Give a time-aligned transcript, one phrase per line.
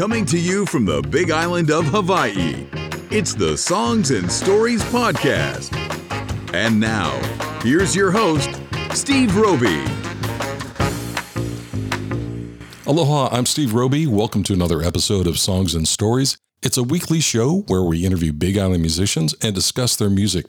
[0.00, 2.66] Coming to you from the big island of Hawaii,
[3.10, 5.76] it's the Songs and Stories Podcast.
[6.54, 7.10] And now,
[7.62, 8.48] here's your host,
[8.94, 9.84] Steve Roby.
[12.86, 14.06] Aloha, I'm Steve Roby.
[14.06, 16.38] Welcome to another episode of Songs and Stories.
[16.62, 20.46] It's a weekly show where we interview Big Island musicians and discuss their music.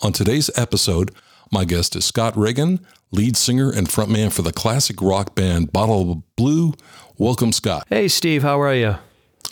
[0.00, 1.10] On today's episode,
[1.50, 6.12] my guest is Scott Reagan, lead singer and frontman for the classic rock band Bottle
[6.12, 6.74] of Blue.
[7.18, 7.86] Welcome, Scott.
[7.88, 8.96] Hey, Steve, how are you?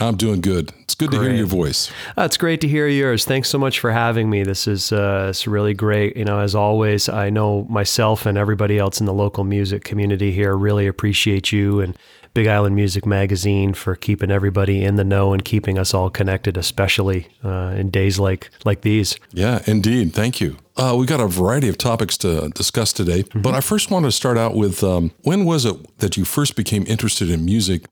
[0.01, 0.73] I'm doing good.
[0.81, 1.91] It's good to hear your voice.
[2.19, 3.25] Uh, it's great to hear yours.
[3.25, 4.43] Thanks so much for having me.
[4.43, 6.17] This is uh, it's really great.
[6.17, 10.33] You know, as always, I know myself and everybody else in the local music community
[10.33, 11.97] here really appreciate you and
[12.35, 16.57] Big Island Music Magazine for keeping everybody in the know and keeping us all connected,
[16.57, 19.17] especially uh, in days like like these.
[19.33, 20.13] Yeah, indeed.
[20.13, 20.57] Thank you.
[20.77, 24.13] Uh, we got a variety of topics to discuss today, but I first want to
[24.13, 27.85] start out with um, when was it that you first became interested in music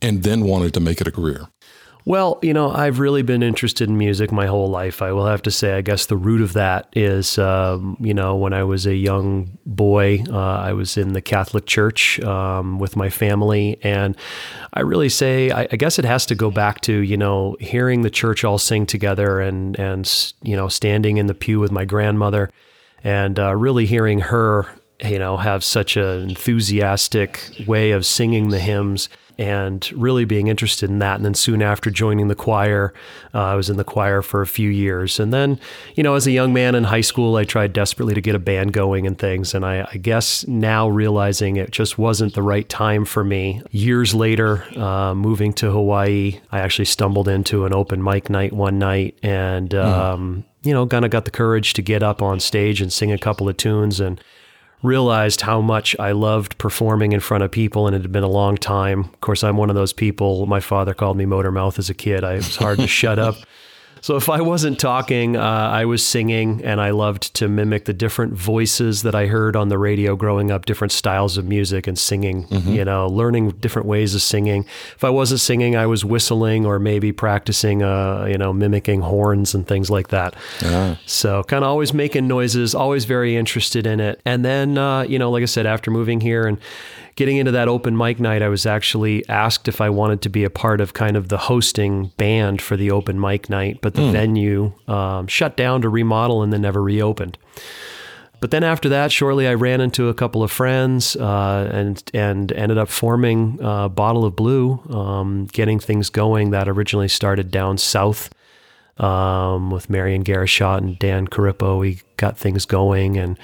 [0.00, 1.48] and then wanted to make it a career?
[2.04, 5.02] Well, you know, I've really been interested in music my whole life.
[5.02, 8.34] I will have to say, I guess the root of that is, um, you know,
[8.34, 12.96] when I was a young boy, uh, I was in the Catholic Church um, with
[12.96, 13.78] my family.
[13.84, 14.16] And
[14.74, 18.02] I really say, I, I guess it has to go back to, you know, hearing
[18.02, 21.84] the church all sing together and, and you know, standing in the pew with my
[21.84, 22.50] grandmother
[23.04, 24.66] and uh, really hearing her,
[25.04, 29.08] you know, have such an enthusiastic way of singing the hymns
[29.42, 31.16] and really being interested in that.
[31.16, 32.94] And then soon after joining the choir,
[33.34, 35.18] uh, I was in the choir for a few years.
[35.18, 35.58] And then,
[35.96, 38.38] you know, as a young man in high school, I tried desperately to get a
[38.38, 39.52] band going and things.
[39.52, 43.62] And I, I guess now realizing it just wasn't the right time for me.
[43.72, 48.78] Years later, uh, moving to Hawaii, I actually stumbled into an open mic night one
[48.78, 52.80] night and, um, you know, kind of got the courage to get up on stage
[52.80, 54.20] and sing a couple of tunes and
[54.82, 58.28] realized how much I loved performing in front of people, and it had been a
[58.28, 59.00] long time.
[59.00, 60.46] Of course, I'm one of those people.
[60.46, 62.24] My father called me motor mouth as a kid.
[62.24, 63.36] I it was hard to shut up.
[64.02, 67.92] So if I wasn't talking, uh, I was singing, and I loved to mimic the
[67.92, 71.98] different voices that I heard on the radio growing up, different styles of music and
[71.98, 72.46] singing.
[72.74, 74.66] You know, learning different ways of singing.
[74.96, 79.54] If I wasn't singing, I was whistling or maybe practicing, uh, you know, mimicking horns
[79.54, 80.34] and things like that.
[81.06, 84.20] So kind of always making noises, always very interested in it.
[84.24, 86.58] And then, uh, you know, like I said, after moving here and
[87.16, 90.44] getting into that open mic night, I was actually asked if I wanted to be
[90.44, 94.10] a part of kind of the hosting band for the open mic night, but the
[94.10, 97.38] venue um, shut down to remodel and then never reopened.
[98.40, 102.50] But then after that, shortly I ran into a couple of friends uh, and and
[102.50, 107.78] ended up forming uh, Bottle of Blue, um, getting things going that originally started down
[107.78, 108.30] south
[108.98, 111.78] um, with Marion Garishot and Dan Carippo.
[111.78, 113.38] We got things going and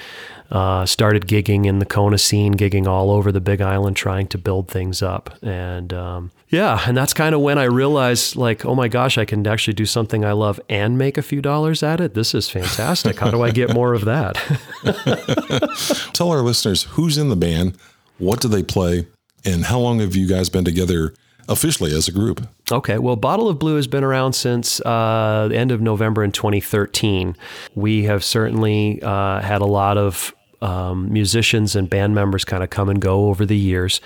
[0.51, 4.39] uh, started gigging in the Kona scene, gigging all over the Big Island, trying to
[4.39, 5.37] build things up.
[5.43, 9.25] And um, yeah, and that's kind of when I realized, like, oh my gosh, I
[9.25, 12.15] can actually do something I love and make a few dollars at it.
[12.15, 13.19] This is fantastic.
[13.19, 14.37] How do I get more of that?
[16.15, 17.77] Tell our listeners who's in the band,
[18.17, 19.07] what do they play,
[19.45, 21.13] and how long have you guys been together
[21.49, 22.47] officially as a group?
[22.71, 26.33] Okay, well, Bottle of Blue has been around since uh, the end of November in
[26.33, 27.37] 2013.
[27.75, 32.71] We have certainly uh, had a lot of um, musicians and band members kind of
[32.71, 34.01] come and go over the years.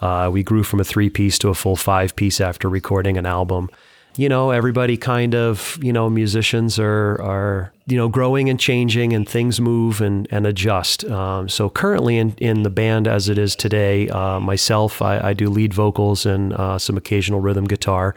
[0.00, 3.26] Uh, we grew from a three piece to a full five piece after recording an
[3.26, 3.68] album.
[4.16, 9.12] You know, everybody kind of, you know, musicians are, are you know, growing and changing
[9.12, 11.04] and things move and, and adjust.
[11.04, 15.34] Um, so currently in, in the band as it is today, uh, myself, I, I
[15.34, 18.16] do lead vocals and uh, some occasional rhythm guitar.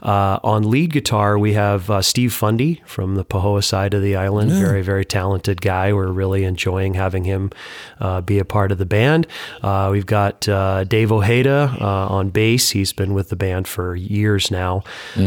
[0.00, 4.14] Uh, on lead guitar, we have uh, Steve Fundy from the Pahoa side of the
[4.14, 4.52] island.
[4.52, 5.92] Very, very talented guy.
[5.92, 7.50] We're really enjoying having him
[7.98, 9.26] uh, be a part of the band.
[9.60, 12.70] Uh, we've got uh, Dave Ojeda uh, on bass.
[12.70, 14.84] He's been with the band for years now.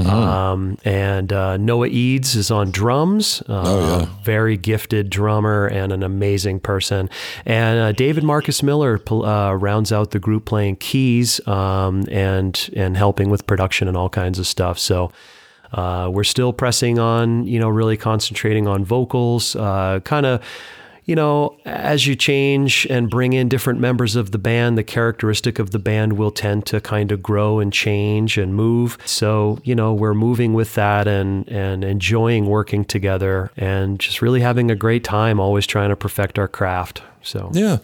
[0.09, 3.43] Um, and uh, Noah Eads is on drums.
[3.79, 7.09] Uh, Very gifted drummer and an amazing person.
[7.45, 12.97] And uh, David Marcus Miller uh, rounds out the group playing keys um, and and
[12.97, 14.79] helping with production and all kinds of stuff.
[14.79, 15.11] So.
[15.75, 20.39] Uh, we're still pressing on, you know, really concentrating on vocals, uh, kind of
[21.05, 25.59] you know, as you change and bring in different members of the band, the characteristic
[25.59, 28.97] of the band will tend to kind of grow and change and move.
[29.05, 34.41] So, you know, we're moving with that and and enjoying working together and just really
[34.41, 37.01] having a great time, always trying to perfect our craft.
[37.21, 37.77] So Yeah.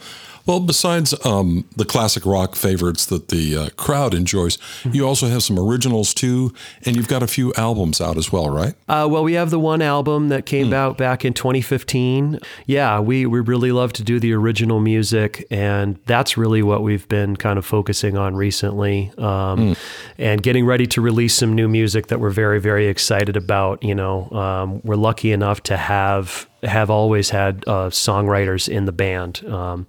[0.49, 4.95] Well, besides um, the classic rock favorites that the uh, crowd enjoys, mm-hmm.
[4.95, 6.55] you also have some originals too,
[6.87, 8.73] and you've got a few albums out as well, right?
[8.87, 10.73] Uh, well, we have the one album that came mm.
[10.73, 12.39] out back in 2015.
[12.65, 17.07] Yeah, we, we really love to do the original music, and that's really what we've
[17.07, 19.77] been kind of focusing on recently um, mm.
[20.17, 23.83] and getting ready to release some new music that we're very, very excited about.
[23.83, 28.91] You know, um, we're lucky enough to have have always had uh, songwriters in the
[28.91, 29.45] band.
[29.47, 29.87] Um,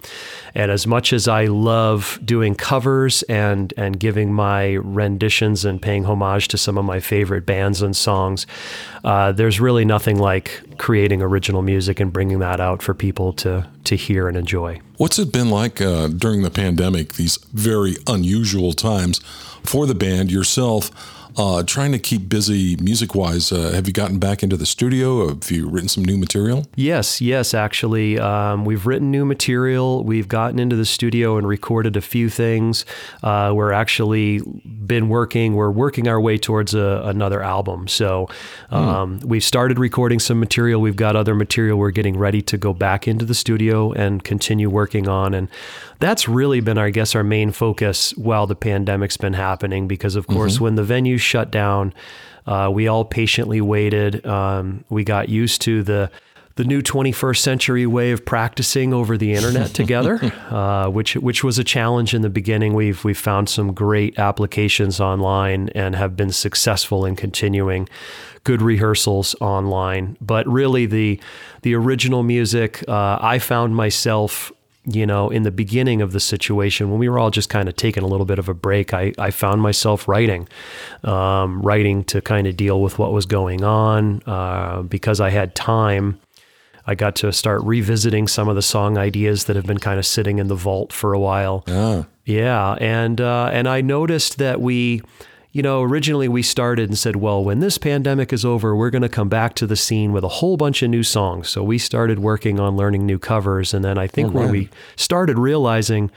[0.55, 6.05] and as much as I love doing covers and and giving my renditions and paying
[6.05, 8.47] homage to some of my favorite bands and songs,
[9.03, 13.67] uh, there's really nothing like creating original music and bringing that out for people to
[13.83, 14.79] to hear and enjoy.
[14.97, 17.13] What's it been like uh, during the pandemic?
[17.13, 19.19] These very unusual times
[19.63, 20.91] for the band yourself
[21.37, 25.29] uh, trying to keep busy music wise, uh, have you gotten back into the studio?
[25.29, 26.65] Have you written some new material?
[26.75, 28.19] Yes, yes, actually.
[28.19, 30.03] Um, we've written new material.
[30.03, 32.85] We've gotten into the studio and recorded a few things.
[33.23, 37.87] Uh, we're actually been working, we're working our way towards a, another album.
[37.87, 38.27] So
[38.69, 38.75] hmm.
[38.75, 39.25] um, mm.
[39.25, 40.81] we've started recording some material.
[40.81, 44.69] We've got other material we're getting ready to go back into the studio and continue
[44.69, 45.33] working on.
[45.33, 45.47] And
[46.01, 49.87] that's really been, I guess, our main focus while the pandemic's been happening.
[49.87, 50.63] Because of course, mm-hmm.
[50.65, 51.93] when the venue shut down,
[52.45, 54.25] uh, we all patiently waited.
[54.25, 56.11] Um, we got used to the
[56.55, 60.19] the new 21st century way of practicing over the internet together,
[60.49, 62.73] uh, which which was a challenge in the beginning.
[62.73, 67.87] We've we've found some great applications online and have been successful in continuing
[68.43, 70.17] good rehearsals online.
[70.19, 71.19] But really, the
[71.61, 74.51] the original music, uh, I found myself
[74.85, 77.75] you know, in the beginning of the situation, when we were all just kind of
[77.75, 80.47] taking a little bit of a break, I, I found myself writing,
[81.03, 84.23] um, writing to kind of deal with what was going on.
[84.25, 86.19] Uh, because I had time,
[86.87, 90.05] I got to start revisiting some of the song ideas that have been kind of
[90.05, 91.63] sitting in the vault for a while.
[91.67, 92.03] Yeah.
[92.25, 92.73] Yeah.
[92.79, 95.01] And, uh, and I noticed that we,
[95.51, 99.01] you know, originally we started and said, well, when this pandemic is over, we're going
[99.01, 101.49] to come back to the scene with a whole bunch of new songs.
[101.49, 103.73] So we started working on learning new covers.
[103.73, 106.09] And then I think oh, when we started realizing,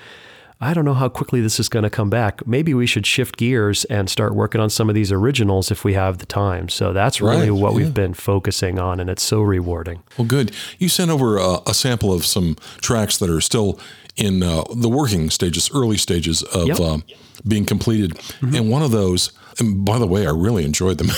[0.61, 2.47] I don't know how quickly this is going to come back.
[2.47, 5.95] Maybe we should shift gears and start working on some of these originals if we
[5.95, 6.69] have the time.
[6.69, 7.79] So that's really right, what yeah.
[7.79, 10.05] we've been focusing on, and it's so rewarding.
[10.17, 10.53] Well, good.
[10.79, 13.81] You sent over a, a sample of some tracks that are still
[14.17, 16.69] in uh, the working stages, early stages of.
[16.69, 16.81] Yep.
[16.81, 17.05] Um,
[17.47, 18.13] being completed.
[18.13, 18.55] Mm-hmm.
[18.55, 21.11] And one of those, and by the way, I really enjoyed them.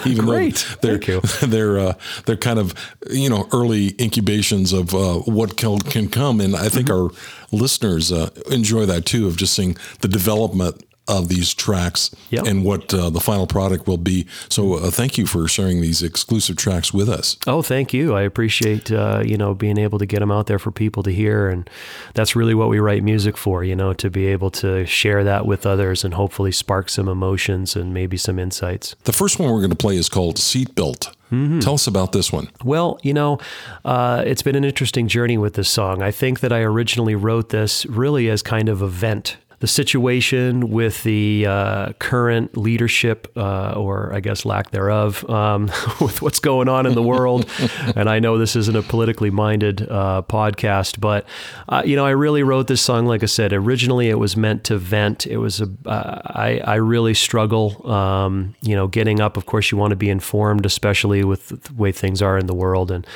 [0.06, 0.66] Even Great.
[0.80, 1.94] though they're they're uh,
[2.26, 2.74] they're kind of
[3.10, 7.14] you know early incubations of uh, what can, can come, and I think mm-hmm.
[7.14, 12.46] our listeners uh, enjoy that too of just seeing the development of these tracks yep.
[12.46, 14.26] and what uh, the final product will be.
[14.48, 17.36] So uh, thank you for sharing these exclusive tracks with us.
[17.46, 18.14] Oh, thank you.
[18.14, 21.12] I appreciate uh, you know being able to get them out there for people to
[21.12, 21.68] hear, and
[22.14, 23.62] that's really what we write music for.
[23.62, 27.76] You know, to be able to share that with others and hopefully spark some emotions
[27.76, 28.96] and maybe some insights.
[29.04, 31.14] The first one we're going to play is called Seatbelt.
[31.30, 31.60] Mm-hmm.
[31.60, 32.50] Tell us about this one.
[32.62, 33.38] Well, you know,
[33.86, 36.02] uh, it's been an interesting journey with this song.
[36.02, 40.70] I think that I originally wrote this really as kind of a vent the situation
[40.70, 45.66] with the uh, current leadership, uh, or I guess lack thereof, um,
[46.00, 47.48] with what's going on in the world.
[47.94, 51.26] and I know this isn't a politically minded uh, podcast, but
[51.68, 53.06] uh, you know, I really wrote this song.
[53.06, 55.28] Like I said, originally it was meant to vent.
[55.28, 59.36] It was a uh, I, I really struggle, um, you know, getting up.
[59.36, 62.54] Of course, you want to be informed, especially with the way things are in the
[62.54, 63.06] world, and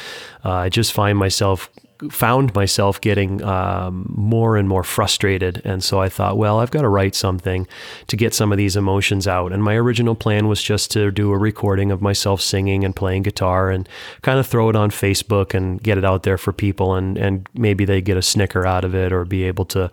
[0.45, 1.69] uh, I just find myself
[2.11, 5.63] found myself getting um, more and more frustrated.
[5.65, 7.67] And so I thought, well, I've got to write something
[8.07, 9.53] to get some of these emotions out.
[9.53, 13.23] And my original plan was just to do a recording of myself singing and playing
[13.23, 13.89] guitar and
[14.23, 16.95] kind of throw it on Facebook and get it out there for people.
[16.95, 19.91] And, and maybe they get a snicker out of it or be able to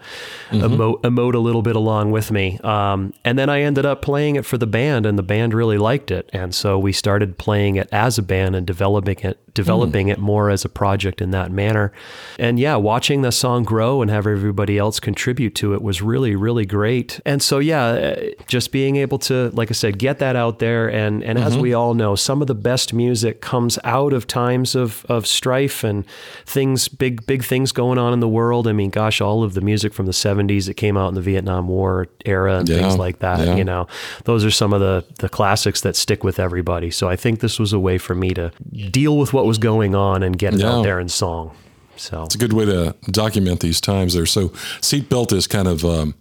[0.50, 0.62] mm-hmm.
[0.62, 2.60] emote, emote, a little bit along with me.
[2.63, 5.78] Um, and then I ended up playing it for the band, and the band really
[5.78, 6.30] liked it.
[6.34, 10.12] And so we started playing it as a band and developing it developing mm.
[10.12, 11.93] it more as a project in that manner.
[12.40, 16.36] And yeah, watching the song grow and have everybody else contribute to it was really,
[16.36, 17.20] really great.
[17.26, 18.16] And so, yeah, uh,
[18.48, 20.88] just being able to, like I said, get that out there.
[20.88, 21.48] And, and mm-hmm.
[21.48, 25.28] as we all know, some of the best music comes out of times of, of
[25.28, 26.06] strife and
[26.46, 28.68] things, big, big things going on in the world.
[28.68, 31.22] I mean, gosh, all of the music from the 70s that came out in the
[31.22, 32.78] Vietnam War era and yeah.
[32.78, 33.56] things like that, yeah.
[33.56, 33.88] you know,
[34.24, 36.90] those are some of the, the classics that stick with everybody.
[36.90, 38.52] So I think this was a way for me to
[38.90, 40.72] deal with what what was going on and get it yeah.
[40.72, 41.52] out there in song.
[41.96, 44.26] So it's a good way to document these times there.
[44.26, 44.50] So
[44.82, 46.16] seatbelt is kind of um,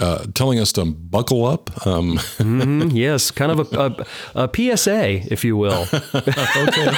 [0.00, 1.86] uh, telling us to buckle up.
[1.86, 5.86] Um, mm, yes, kind of a, a, a, PSA, if you will.
[6.14, 6.92] okay.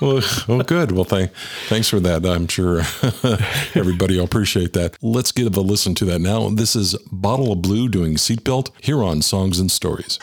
[0.00, 0.92] well, well, good.
[0.92, 1.32] Well, thank,
[1.66, 2.24] thanks for that.
[2.24, 2.80] I'm sure
[3.74, 4.96] everybody will appreciate that.
[5.02, 6.48] Let's give a listen to that now.
[6.48, 10.18] This is Bottle of Blue doing Seatbelt here on Songs and Stories.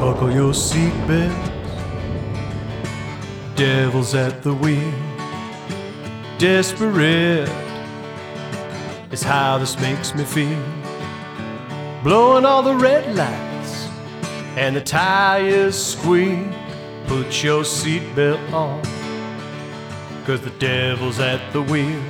[0.00, 1.55] Buckle your seatbelt.
[3.56, 4.92] Devil's at the wheel.
[6.36, 7.48] Desperate
[9.10, 10.62] is how this makes me feel.
[12.04, 13.88] Blowing all the red lights
[14.56, 16.46] and the tires squeak.
[17.06, 18.82] Put your seatbelt on,
[20.26, 22.02] cause the devil's at the wheel.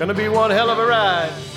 [0.00, 1.49] Gonna be one hell of a ride.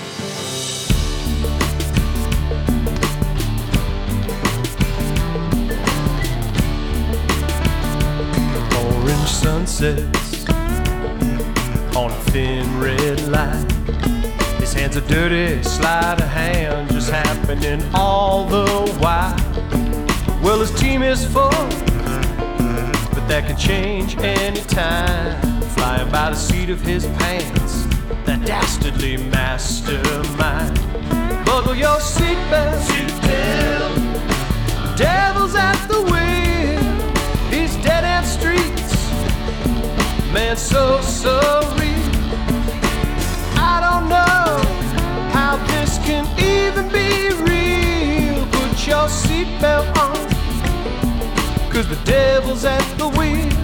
[9.44, 10.46] Sunsets
[11.98, 13.70] on a thin red line.
[14.62, 18.66] His hands are dirty, sleight of hand just happening all the
[19.00, 19.36] while.
[20.42, 21.50] Well, his team is full,
[23.14, 25.62] but that can change anytime.
[25.76, 27.84] Flying by the seat of his pants,
[28.26, 30.80] that dastardly mastermind.
[31.46, 33.96] Buckle your seatbelt, seatbelt.
[34.98, 36.82] Devil's at the wheel,
[37.52, 38.93] he's dead end streets.
[40.34, 41.94] Man, so sorry.
[43.56, 44.58] I don't know
[45.32, 48.44] how this can even be real.
[48.48, 50.18] Put your seatbelt on,
[51.72, 53.63] cause the devil's at the wheel.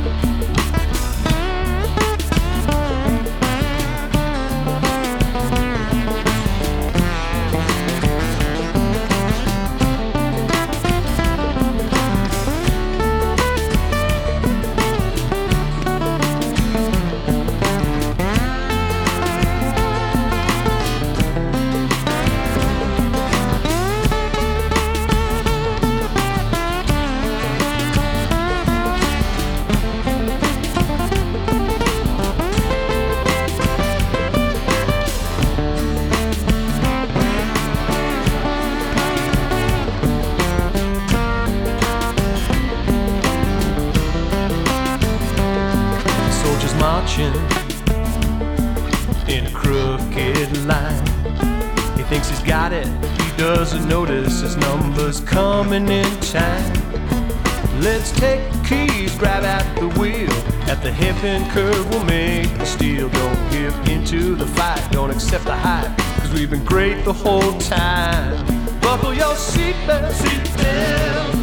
[61.22, 63.10] At curve, we'll make the steel.
[63.10, 67.60] Don't give into the fight, don't accept the hype, cause we've been great the whole
[67.60, 68.46] time.
[68.80, 71.34] Buckle your seatbelt, seatbelt.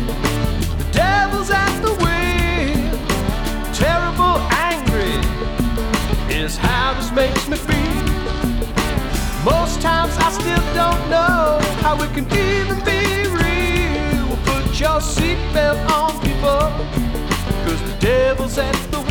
[0.79, 2.07] The devil's at the wheel
[3.75, 4.41] terrible
[4.73, 5.21] angry
[6.35, 8.07] is how this makes me feel.
[9.45, 14.37] Most times I still don't know how it can even be real.
[14.47, 16.73] Put your seatbelt on, people,
[17.67, 19.06] cause the devil's at the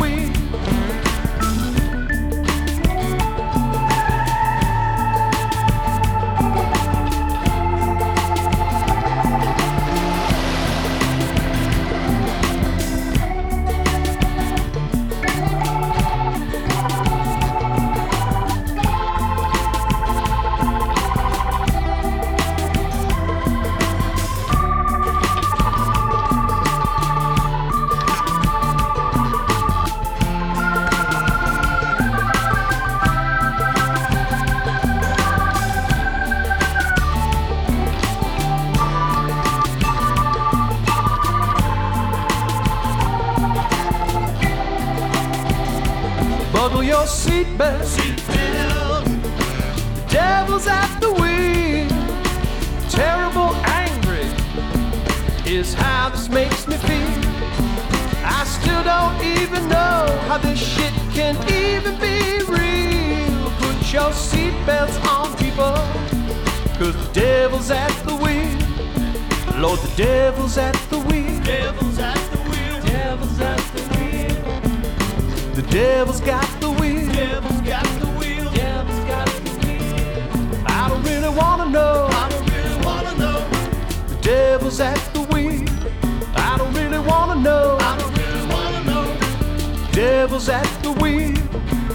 [90.26, 91.36] devil's at the wheel.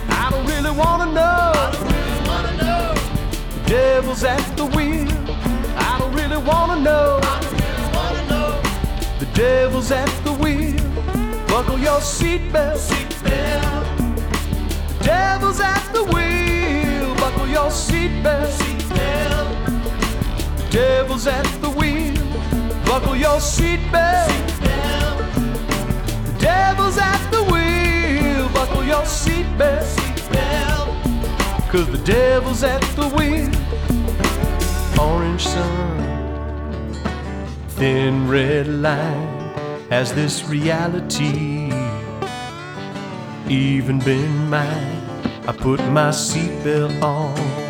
[0.07, 1.51] I don't really wanna know.
[1.83, 2.93] Really wanna know.
[3.55, 5.11] The devil's at the wheel.
[5.75, 7.19] I don't really wanna know.
[7.51, 8.61] Really wanna know.
[9.19, 10.79] The devil's at the wheel.
[11.49, 12.77] Buckle your seatbelt.
[12.87, 13.97] Seatbelt.
[14.99, 17.13] The devil's at the wheel.
[17.15, 18.55] Buckle your seatbelt.
[20.71, 22.15] Devil's at the wheel.
[22.85, 24.31] Buckle your seatbelt.
[26.27, 27.60] The devil's at the wheel.
[28.85, 30.01] Your seatbelt.
[31.69, 33.49] Cause the devil's at the wheel.
[34.99, 36.93] Orange sun,
[37.69, 39.53] thin red line.
[39.89, 41.71] Has this reality
[43.47, 45.01] even been mine?
[45.47, 47.60] I put my seatbelt on.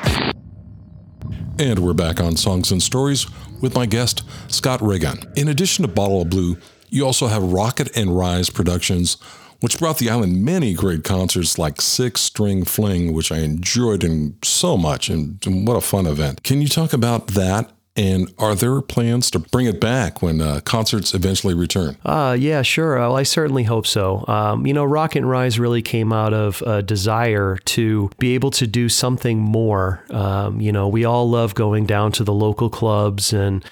[1.58, 3.26] And we're back on Songs and Stories
[3.60, 5.18] with my guest, Scott Regan.
[5.36, 6.56] In addition to Bottle of Blue,
[6.88, 9.16] you also have Rocket and Rise Productions,
[9.62, 14.36] which brought the island many great concerts like Six String Fling, which I enjoyed and
[14.42, 16.42] so much, and, and what a fun event.
[16.42, 17.70] Can you talk about that?
[17.94, 21.98] And are there plans to bring it back when uh, concerts eventually return?
[22.06, 22.96] Uh, yeah, sure.
[22.96, 24.24] Well, I certainly hope so.
[24.28, 28.50] Um, you know, Rock and Rise really came out of a desire to be able
[28.52, 30.02] to do something more.
[30.08, 33.62] Um, you know, we all love going down to the local clubs and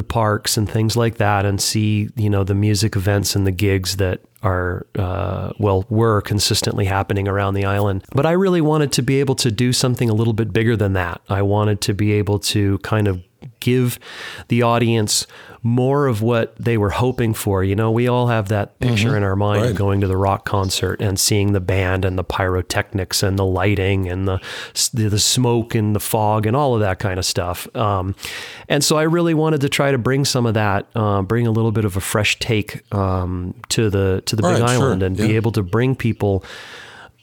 [0.00, 3.52] the parks and things like that and see, you know, the music events and the
[3.52, 8.02] gigs that are, uh, well, were consistently happening around the island.
[8.12, 10.94] But I really wanted to be able to do something a little bit bigger than
[10.94, 11.20] that.
[11.28, 13.22] I wanted to be able to kind of
[13.60, 13.98] give
[14.48, 15.26] the audience
[15.62, 17.62] more of what they were hoping for.
[17.62, 19.70] You know, we all have that picture in our mind Right.
[19.72, 23.44] of going to the rock concert and seeing the band and the pyrotechnics and the
[23.44, 24.40] lighting and the
[24.94, 27.68] the, smoke and the fog and all of that kind of stuff.
[27.76, 28.14] Um,
[28.68, 31.50] and so I really wanted to try to bring some of that, uh, bring a
[31.50, 34.84] little bit of a fresh take um, to the to the All Big right, sure.
[34.86, 36.42] Island and be able to bring people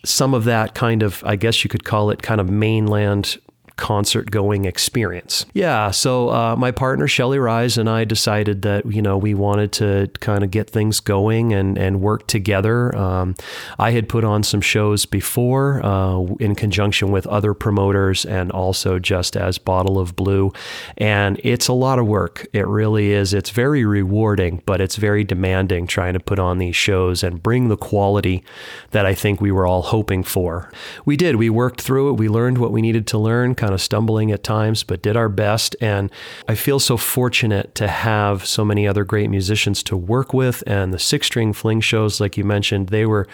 [0.05, 3.39] some of that kind of, I guess you could call it kind of mainland
[3.77, 5.45] concert going experience.
[5.53, 9.71] Yeah, so uh, my partner Shelly Rise and I decided that you know we wanted
[9.73, 12.95] to kind of get things going and and work together.
[12.95, 13.35] Um,
[13.79, 18.99] I had put on some shows before uh, in conjunction with other promoters and also
[18.99, 20.51] just as Bottle of Blue,
[20.97, 22.47] and it's a lot of work.
[22.53, 23.33] It really is.
[23.33, 27.69] It's very rewarding, but it's very demanding trying to put on these shows and bring
[27.69, 28.43] the quality
[28.91, 30.71] that I think we were all hoping for.
[31.05, 31.35] We did.
[31.35, 32.13] We worked through it.
[32.13, 35.27] We learned what we needed to learn, kind of stumbling at times, but did our
[35.27, 35.75] best.
[35.81, 36.09] And
[36.47, 40.63] I feel so fortunate to have so many other great musicians to work with.
[40.65, 43.27] And the six string fling shows, like you mentioned, they were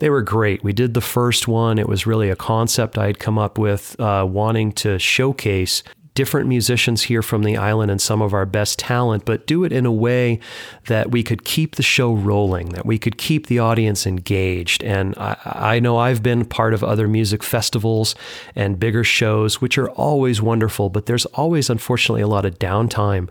[0.00, 0.64] they were great.
[0.64, 1.78] We did the first one.
[1.78, 5.84] It was really a concept I had come up with, uh, wanting to showcase
[6.16, 9.72] different musicians here from the island and some of our best talent, but do it
[9.72, 10.40] in a way
[10.86, 14.82] that we could keep the show rolling, that we could keep the audience engaged.
[14.82, 18.16] And I, I know I've been part of other music festivals
[18.56, 23.28] and bigger shows, which are always wonderful, but there's always, unfortunately, a lot of downtime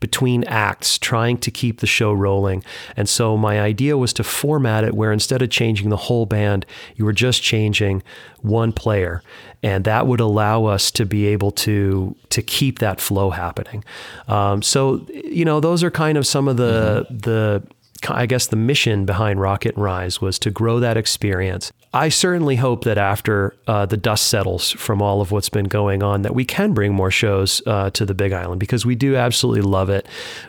[0.00, 2.64] between acts trying to keep the show rolling.
[2.96, 6.66] And so my idea was to format it where instead of changing the whole band,
[6.96, 8.02] you were just changing
[8.42, 9.22] one player.
[9.62, 13.84] And that would allow us to be able to to keep that flow happening.
[14.28, 17.62] Um, so you know, those are kind of some of the the
[18.08, 21.72] I guess the mission behind Rocket and Rise was to grow that experience.
[21.94, 26.02] I certainly hope that after uh, the dust settles from all of what's been going
[26.02, 29.14] on, that we can bring more shows uh, to the Big Island because we do
[29.14, 30.06] absolutely love it.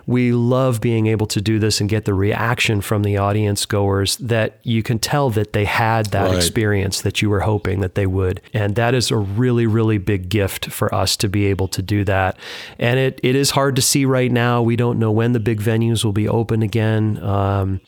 [0.08, 4.16] We love being able to do this and get the reaction from the audience goers
[4.18, 6.36] that you can tell that they had that Right.
[6.38, 8.40] experience that you were hoping that they would.
[8.54, 12.06] And that is a really, really big gift for us to be able to do
[12.06, 12.38] that.
[12.80, 14.62] And it, it is hard to see right now.
[14.62, 17.22] We don't know when the big venues will be open again.
[17.22, 17.82] Um,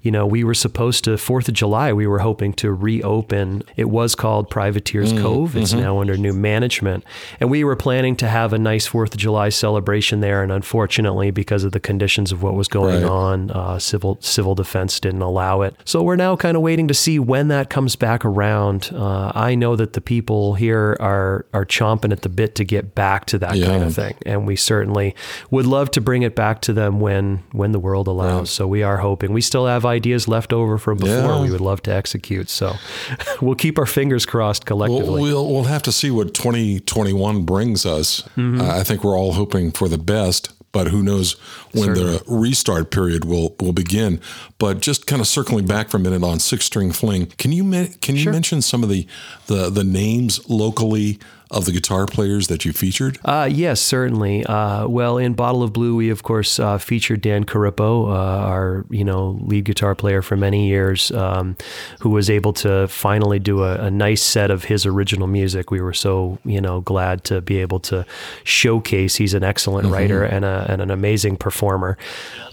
[0.00, 1.92] you know, we were supposed to Fourth of July.
[1.92, 3.62] We were hoping to reopen.
[3.76, 5.56] It was called Privateers Cove.
[5.56, 7.04] It's now under new management,
[7.40, 10.42] and we were planning to have a nice Fourth of July celebration there.
[10.42, 13.10] And unfortunately, because of the conditions of what was going Right.
[13.10, 15.74] on, uh, civil civil defense didn't allow it.
[15.84, 18.90] So we're now kind of waiting to see when that comes back around.
[18.94, 22.94] Uh, I know that the people here are are chomping at the bit to get
[22.94, 25.14] back to that kind of thing, and we certainly
[25.50, 28.50] would love to bring it back to them when when the world allows.
[28.50, 29.32] So we are hoping.
[29.32, 31.14] We still have ideas left over from before.
[31.14, 31.40] Yeah.
[31.42, 32.48] We would love to execute.
[32.48, 32.74] So
[33.40, 35.20] we'll keep our fingers crossed collectively.
[35.22, 38.22] we'll we'll have to see what 2021 brings us.
[38.36, 38.60] Mm-hmm.
[38.60, 41.32] Uh, I think we're all hoping for the best, but who knows
[41.72, 44.20] when the restart period will will begin.
[44.58, 47.88] But just kind of circling back for a minute on Six String Fling, can you
[48.00, 49.06] can you mention some of the
[49.46, 51.18] the the names locally
[51.52, 53.18] of the guitar players that you featured?
[53.24, 54.44] Uh, yes, certainly.
[54.44, 58.84] Uh, well, in Bottle of Blue, we of course uh, featured Dan Carippo, uh, our
[58.90, 61.56] you know lead guitar player for many years, um,
[62.00, 65.70] who was able to finally do a, a nice set of his original music.
[65.70, 68.06] We were so you know glad to be able to
[68.44, 69.16] showcase.
[69.16, 71.98] He's an excellent writer and, a, and an amazing performer.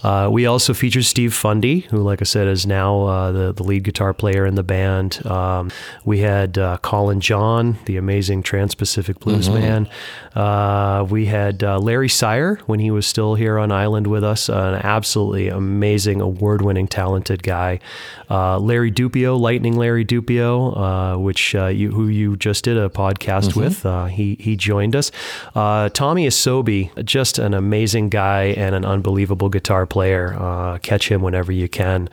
[0.02, 3.62] Uh, we also featured Steve Fundy, who, like I said, is now uh, the the
[3.62, 5.24] lead guitar player in the band.
[5.26, 5.70] Um,
[6.04, 8.42] we had uh, Colin John, the amazing
[8.90, 9.88] Trans-Pacific blues man.
[10.34, 14.48] Uh, we had uh, Larry Sire when he was still here on island with us,
[14.48, 17.80] an absolutely amazing, award-winning, talented guy.
[18.28, 22.88] Uh, Larry Dupio, Lightning Larry Dupio, uh, which uh, you who you just did a
[22.88, 23.84] podcast with.
[23.84, 25.10] Uh, he he joined us.
[25.54, 30.36] Uh, Tommy Asobi, just an amazing guy and an unbelievable guitar player.
[30.38, 32.08] Uh, catch him whenever you can.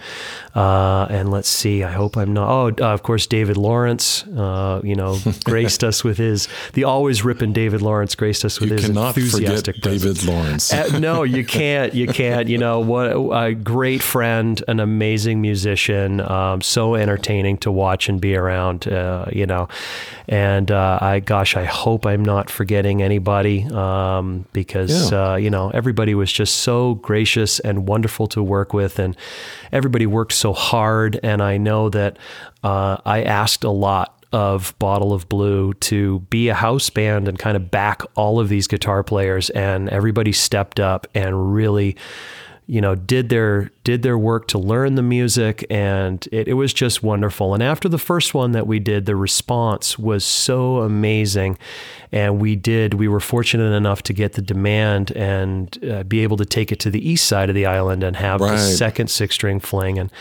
[0.55, 1.83] Uh, and let's see.
[1.83, 2.49] I hope I'm not.
[2.49, 4.25] Oh, uh, of course, David Lawrence.
[4.25, 8.69] Uh, you know, graced us with his the always ripping David Lawrence graced us with
[8.69, 9.77] You his enthusiastic.
[9.81, 10.73] David Lawrence.
[10.73, 11.93] Uh, no, you can't.
[11.93, 12.47] You can't.
[12.47, 13.07] You know what?
[13.45, 18.87] A great friend, an amazing musician, um, so entertaining to watch and be around.
[18.87, 19.67] Uh, you know,
[20.27, 25.31] and uh, I, gosh, I hope I'm not forgetting anybody um, because Yeah.
[25.31, 29.15] uh, you know everybody was just so gracious and wonderful to work with, and
[29.71, 31.19] everybody worked so hard.
[31.23, 32.17] And I know that
[32.63, 37.39] uh, I asked a lot of Bottle of Blue to be a house band and
[37.39, 41.95] kind of back all of these guitar players and everybody stepped up and really
[42.69, 46.73] you know did their did their work to learn the music and it, it was
[46.73, 51.57] just wonderful and after the first one that we did the response was so amazing
[52.11, 56.35] and we did we were fortunate enough to get the demand and uh, be able
[56.35, 58.51] to take it to the east side of the island and have Right.
[58.51, 60.11] the second six string fling and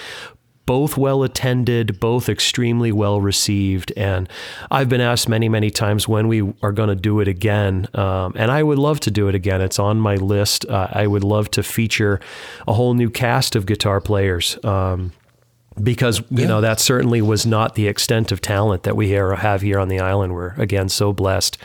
[0.67, 3.93] both well attended, both extremely well received.
[3.97, 4.29] And
[4.71, 7.87] I've been asked many, many times when we are going to do it again.
[7.95, 9.61] Um, and I would love to do it again.
[9.61, 10.67] It's on my list.
[10.67, 12.21] Uh, I would love to feature
[12.67, 14.63] a whole new cast of guitar players.
[14.65, 15.13] Um,
[15.83, 19.61] because you know that certainly was not the extent of talent that we here have
[19.63, 20.33] here on the island.
[20.35, 21.59] We're again so blessed.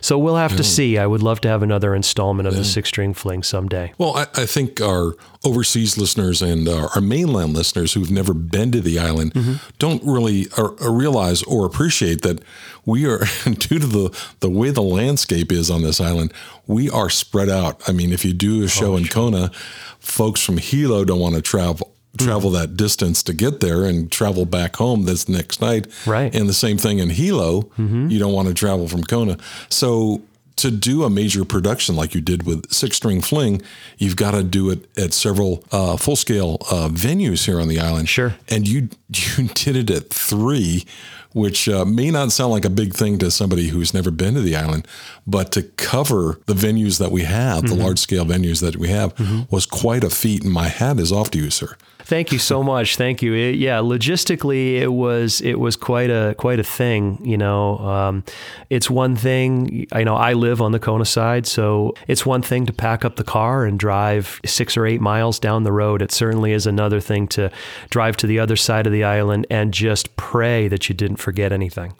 [0.00, 0.98] So we'll have to see.
[0.98, 3.92] I would love to have another installment of the six string fling someday.
[3.96, 8.72] Well, I, I think our overseas listeners and our, our mainland listeners who've never been
[8.72, 9.54] to the island Mm-hmm.
[9.78, 12.40] don't really uh, uh, realize or appreciate that
[12.84, 16.32] we are, due to the, the way the landscape is on this island,
[16.66, 17.80] we are spread out.
[17.88, 19.50] I mean, if you do a Oh, show in Kona,
[19.98, 24.44] folks from Hilo don't want to travel travel that distance to get there and travel
[24.44, 25.86] back home this next night.
[26.06, 26.34] Right.
[26.34, 28.08] And the same thing in Hilo, mm-hmm.
[28.08, 29.36] you don't want to travel from Kona.
[29.68, 30.22] So
[30.56, 33.60] to do a major production like you did with Six String Fling,
[33.98, 37.80] you've got to do it at several uh, full scale uh, venues here on the
[37.80, 38.08] island.
[38.08, 38.34] Sure.
[38.48, 38.88] And you
[39.36, 40.84] you did it at three,
[41.32, 44.40] which uh, may not sound like a big thing to somebody who's never been to
[44.40, 44.86] the island,
[45.26, 49.12] but to cover the venues that we have, the large scale venues that we have,
[49.50, 50.44] was quite a feat.
[50.44, 51.76] And my hat is off to you, sir.
[52.06, 52.96] Thank you so much.
[52.96, 53.32] Thank you.
[53.32, 57.18] It- yeah, logistically, it was it was quite a quite a thing.
[57.24, 58.24] You know, um,
[58.68, 59.86] it's one thing.
[59.90, 63.16] I know I live on the Kona side, so it's one thing to pack up
[63.16, 66.02] the car and drive six or eight miles down the road.
[66.02, 67.50] It certainly is another thing to
[67.90, 71.52] drive to the other side of the island and just pray that you didn't forget
[71.52, 71.94] anything.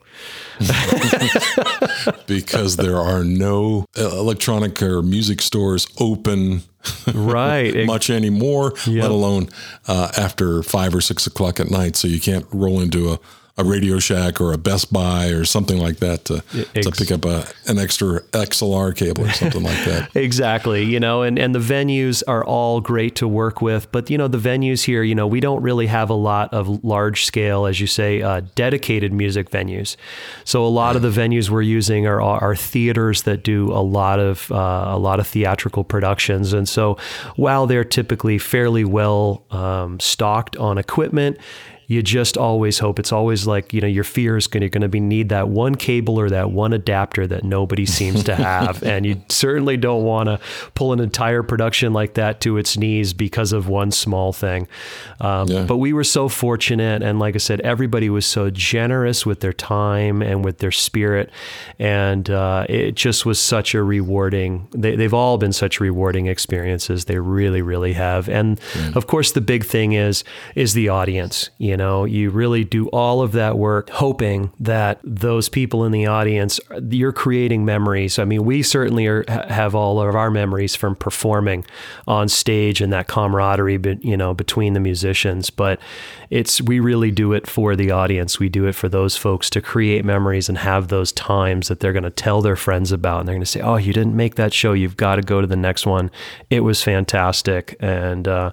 [2.27, 6.63] because there are no uh, electronic or music stores open
[7.15, 7.87] Right.
[7.87, 9.03] much anymore, Yep.
[9.03, 9.49] let alone
[9.89, 11.97] uh, after five or six o'clock at night.
[11.97, 13.19] So you can't roll into a,
[13.57, 16.43] a Radio Shack or a Best Buy or something like that to,
[16.75, 20.11] Ex- to pick up a, an extra XLR cable or something like that.
[20.25, 24.17] Exactly, you know, and, and the venues are all great to work with, but you
[24.17, 27.67] know, the venues here, you know, we don't really have a lot of large scale,
[27.67, 29.97] as you say, uh, dedicated music venues.
[30.45, 34.19] So a lot of the venues we're using are are theaters that do a lot
[34.19, 36.97] of uh, a lot of theatrical productions, and so
[37.37, 41.39] while they're typically fairly well um, stocked on equipment
[41.87, 42.99] you just always hope.
[42.99, 46.19] It's always like you know your fear is going to be need that one cable
[46.19, 48.83] or that one adapter that nobody seems to have.
[48.95, 50.39] And you certainly don't want to
[50.75, 54.69] pull an entire production like that to its knees because of one small thing.
[55.21, 55.65] Um, Yeah.
[55.65, 59.53] but we were so fortunate and like i said everybody was so generous with their
[59.53, 61.31] time and with their spirit.
[61.79, 67.07] And uh, it just was such a rewarding they, they've all been such rewarding experiences.
[67.07, 68.29] They really really have.
[68.29, 68.61] And
[68.95, 73.23] of course the big thing is is the audience you know you really do all
[73.23, 76.61] of that work hoping that those people in the audience
[76.91, 78.19] you're creating memories.
[78.19, 81.65] I mean we certainly are, have all of our memories from performing
[82.07, 85.81] on stage and that camaraderie you know between the musicians but
[86.31, 88.39] it's we really do it for the audience.
[88.39, 91.93] We do it for those folks to create memories and have those times that they're
[91.93, 94.35] going to tell their friends about and they're going to say oh you didn't make
[94.37, 94.73] that show.
[94.73, 96.11] You've got to go to the next one.
[96.51, 98.53] It was fantastic and uh,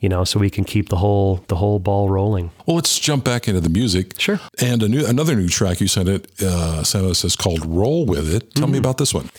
[0.00, 3.24] you know so we can keep the whole the whole ball rolling Well, let's jump
[3.24, 4.14] back into the music.
[4.20, 4.38] Sure.
[4.60, 8.04] And a new another new track you sent it uh, sent us is called "Roll
[8.06, 8.72] with It." Tell Mm-hmm.
[8.72, 9.30] me about this one.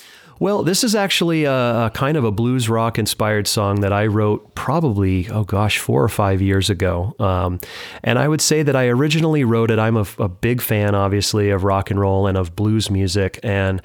[0.42, 1.52] Well, this is actually a,
[1.88, 6.02] a kind of a blues rock inspired song that I wrote probably, oh gosh, four
[6.02, 7.14] or five years ago.
[7.20, 7.60] Um,
[8.06, 9.80] and I would say that I originally wrote it.
[9.80, 13.40] I'm a, a big fan, obviously, of rock and roll and of blues music.
[13.44, 13.82] And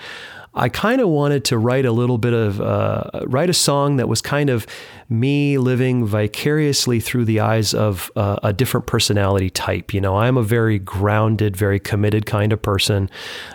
[0.55, 4.09] I kind of wanted to write a little bit of, uh, write a song that
[4.09, 4.67] was kind of
[5.09, 9.93] me living vicariously through the eyes of uh, a different personality type.
[9.93, 13.11] You know, I'm a very grounded, very committed kind of person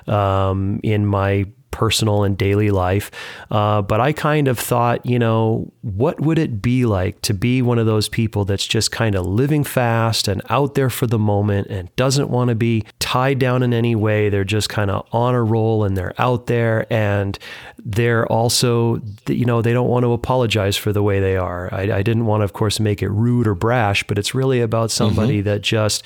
[0.08, 3.12] um, in my personal and daily life.
[3.52, 7.62] Uh, but I kind of thought, you know, what would it be like to be
[7.62, 11.20] one of those people that's just kind of living fast and out there for the
[11.20, 14.30] moment and doesn't want to be tied down in any way?
[14.30, 17.38] They're just kind of on a roll and they're out there and
[17.78, 21.74] they're also, you know, they don't want to apologize for the way they are.
[21.74, 24.62] I, I didn't want to, of course, make it rude or brash, but it's really
[24.62, 26.04] about somebody that just,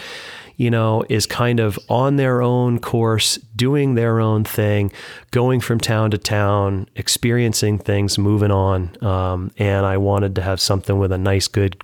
[0.57, 4.91] you know, is kind of on their own course, doing their own thing,
[5.31, 9.03] going from town to town, experiencing things, moving on.
[9.03, 11.81] Um, and I wanted to have something with a nice, good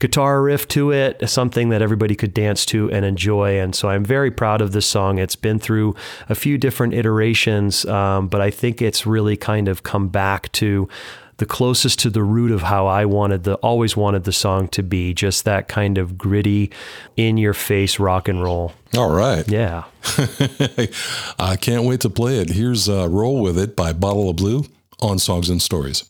[0.00, 3.58] guitar riff to it, something that everybody could dance to and enjoy.
[3.58, 5.18] And so I'm very proud of this song.
[5.18, 5.94] It's been through
[6.28, 10.88] a few different iterations, um, but I think it's really kind of come back to
[11.38, 14.82] the closest to the root of how I wanted the always wanted the song to
[14.82, 16.70] be, just that kind of gritty,
[17.16, 18.72] in your face rock and roll.
[18.96, 19.46] All right.
[19.48, 19.84] Yeah.
[21.38, 22.50] I can't wait to play it.
[22.50, 24.64] Here's uh, "Roll with It" by Bottle of Blue
[25.00, 26.04] on Songs and Stories.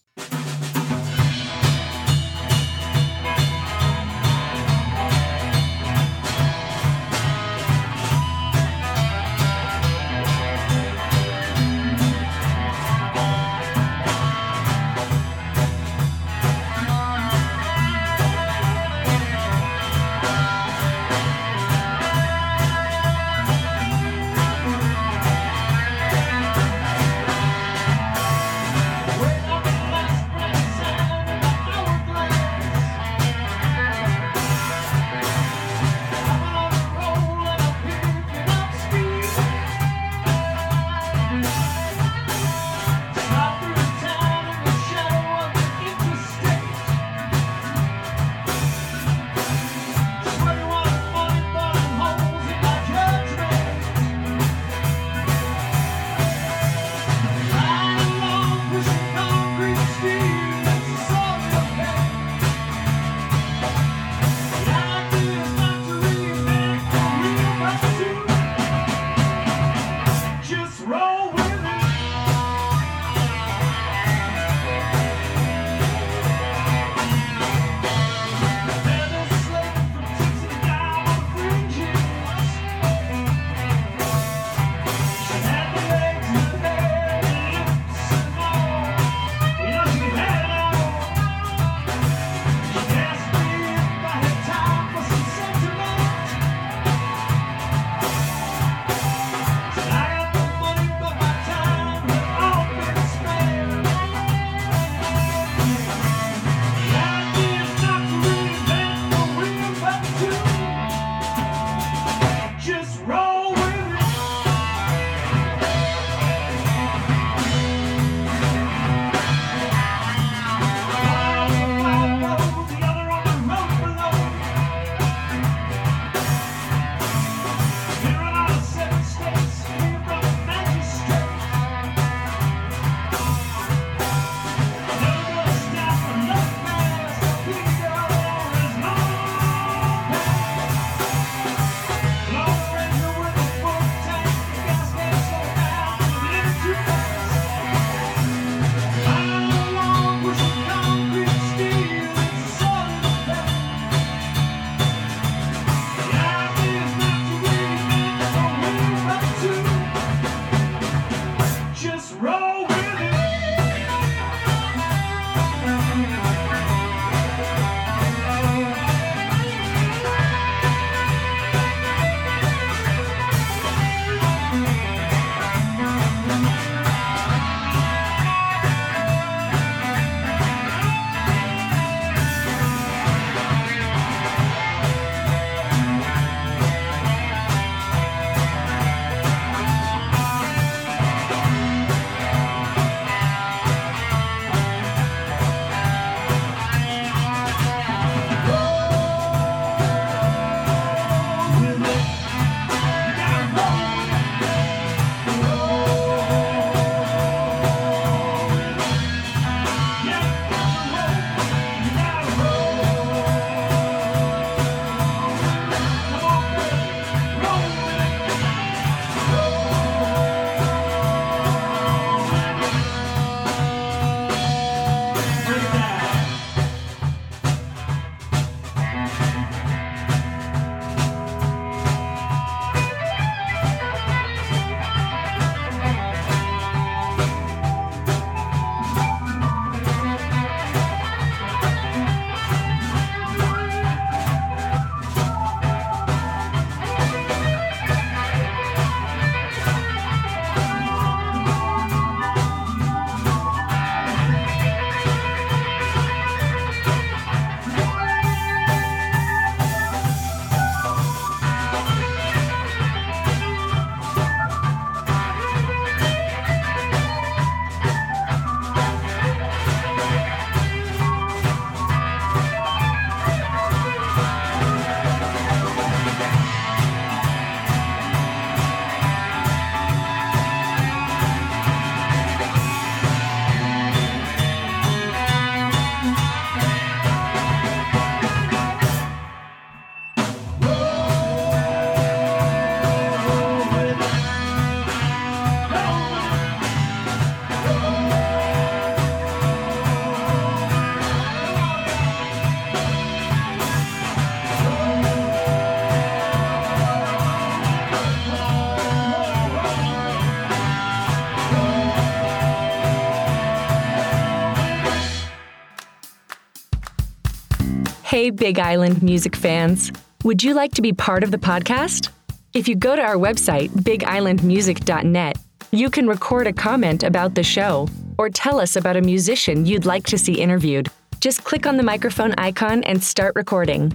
[318.15, 319.91] Hey, Big Island music fans.
[320.23, 322.11] Would you like to be part of the podcast?
[322.53, 325.39] If you go to our website, bigislandmusic.net,
[325.73, 329.85] you can record a comment about the show or tell us about a musician you'd
[329.85, 330.89] like to see interviewed.
[331.19, 333.89] Just click on the microphone icon and start recording.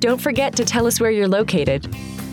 [0.00, 1.88] Don't forget to tell us where you're located.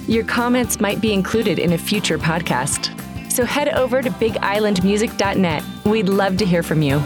[0.10, 2.91] Your comments might be included in a future podcast.
[3.32, 5.63] So head over to bigislandmusic.net.
[5.86, 7.02] We'd love to hear from you.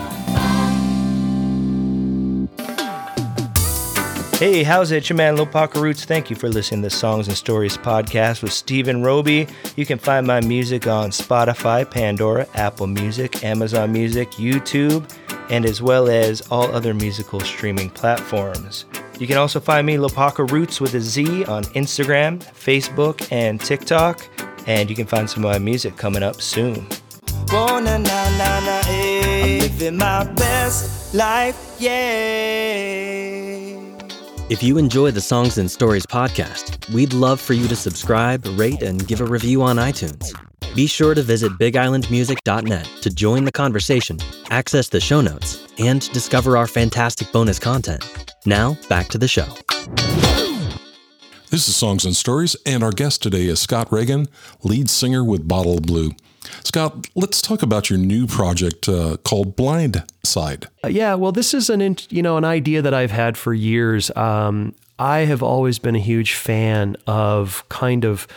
[4.43, 5.07] Hey, how's it?
[5.09, 6.03] Your man Lil Roots.
[6.03, 9.47] Thank you for listening to the Songs and Stories podcast with Stephen Roby.
[9.77, 15.09] You can find my music on Spotify, Pandora, Apple Music, Amazon Music, YouTube,
[15.49, 18.83] and as well as all other musical streaming platforms.
[19.17, 24.27] You can also find me, Lopaka Roots with a Z, on Instagram, Facebook, and TikTok.
[24.67, 26.85] And you can find some of my music coming up soon.
[27.49, 27.79] Eh.
[28.49, 33.42] I'm living my best life, yeah.
[34.49, 38.81] If you enjoy the Songs and Stories podcast, we'd love for you to subscribe, rate,
[38.81, 40.33] and give a review on iTunes.
[40.75, 46.57] Be sure to visit bigislandmusic.net to join the conversation, access the show notes, and discover
[46.57, 48.03] our fantastic bonus content.
[48.45, 49.47] Now, back to the show.
[51.49, 54.27] This is Songs and Stories, and our guest today is Scott Reagan,
[54.61, 56.11] lead singer with Bottle Blue.
[56.63, 60.67] Scott, let's talk about your new project uh, called Blind Side.
[60.83, 63.53] Uh, yeah, well, this is an in- you know an idea that I've had for
[63.53, 64.15] years.
[64.15, 68.27] Um, I have always been a huge fan of kind of,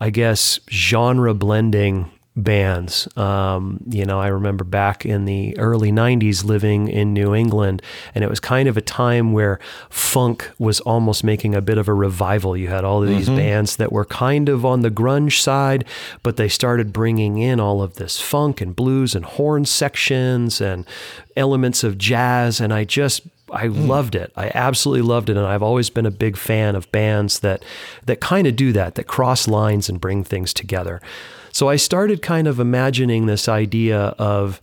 [0.00, 2.10] I guess, genre blending
[2.42, 3.08] bands.
[3.16, 7.82] Um, you know, I remember back in the early 90s living in New England,
[8.14, 9.58] and it was kind of a time where
[9.90, 12.56] funk was almost making a bit of a revival.
[12.56, 13.36] You had all of these Mhm.
[13.36, 15.84] bands that were kind of on the grunge side,
[16.22, 20.84] but they started bringing in all of this funk and blues and horn sections and
[21.36, 22.60] elements of jazz.
[22.60, 24.30] And I just, I loved it.
[24.36, 27.64] I absolutely loved it, and I've always been a big fan of bands that
[28.06, 31.00] that kind of do that, that cross lines and bring things together.
[31.58, 34.62] So I started kind of imagining this idea of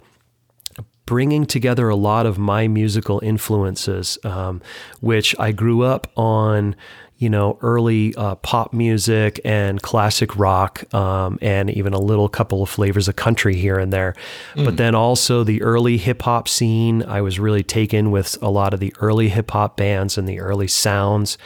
[1.05, 4.61] bringing together a lot of my musical influences, um,
[5.01, 6.77] which I grew up on.
[7.17, 12.61] You know, early uh, pop music and classic rock, um, and even a little couple
[12.61, 14.15] of flavors of country here and there.
[14.53, 14.77] But Mm.
[14.77, 17.03] then also the early hip hop scene.
[17.03, 20.41] I was really taken with a lot of the early hip hop bands and the
[20.41, 21.37] early sounds.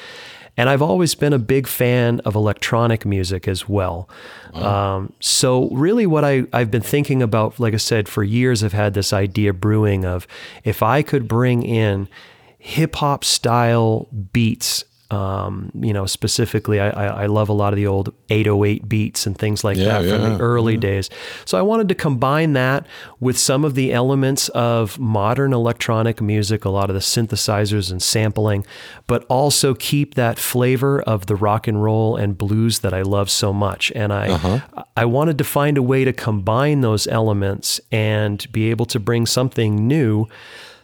[0.60, 4.10] And I've always been a big fan of electronic music as well.
[4.54, 8.74] Um, so, really, what I, I've been thinking about, like I said, for years, I've
[8.74, 10.28] had this idea brewing of
[10.66, 12.10] if I could bring in
[12.58, 14.84] hip hop style beats.
[15.12, 19.26] Um, you know, specifically, I, I, I love a lot of the old 808 beats
[19.26, 20.80] and things like Yeah, that from yeah, the early yeah.
[20.82, 21.10] days.
[21.46, 22.86] So I wanted to combine that
[23.20, 28.02] with some of the elements of modern electronic music, a lot of the synthesizers and
[28.04, 28.66] sampling,
[29.08, 33.32] but also keep that flavor of the rock and roll and blues that I love
[33.32, 33.92] so much.
[33.96, 34.60] And I Uh-huh.
[34.96, 39.26] I wanted to find a way to combine those elements and be able to bring
[39.26, 40.28] something new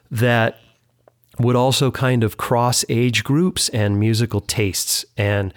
[0.09, 0.57] that
[1.39, 5.05] would also kind of cross age groups and musical tastes.
[5.17, 5.53] And,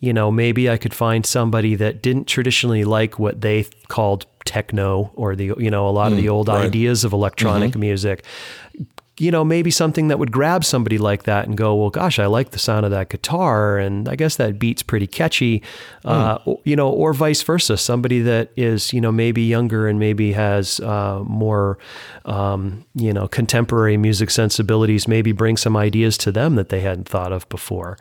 [0.00, 5.10] you know, maybe I could find somebody that didn't traditionally like what they called techno
[5.14, 6.64] or the, you know, a lot of Mm, the old right.
[6.66, 7.80] ideas of electronic Mhm.
[7.80, 8.24] music.
[9.20, 12.24] You know, maybe something that would grab somebody like that and go, well, gosh, I
[12.26, 15.62] like the sound of that guitar, and I guess that beat's pretty catchy.
[16.04, 16.52] Uh, Hmm.
[16.64, 17.76] you know, or vice versa.
[17.76, 21.76] Somebody that is, you know, maybe younger and maybe has uh, more,
[22.24, 25.06] um, you know, contemporary music sensibilities.
[25.06, 27.98] Maybe bring some ideas to them that they hadn't thought of before.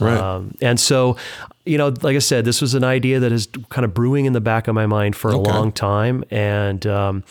[0.00, 0.16] Right.
[0.16, 1.16] Um, and so,
[1.64, 4.32] you know, like I said, this was an idea that is kind of brewing in
[4.32, 5.52] the back of my mind for a Okay.
[5.52, 7.22] long time, and um,